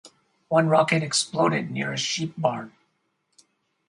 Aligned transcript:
One 0.47 0.67
rocket 0.67 1.03
exploded 1.03 1.69
near 1.69 1.93
a 1.93 1.97
sheep 1.99 2.33
barn. 2.35 2.73